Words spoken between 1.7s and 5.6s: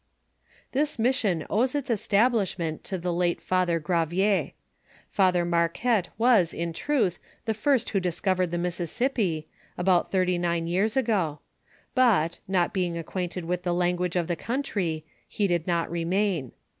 its establishment to the late Father Qravier. Father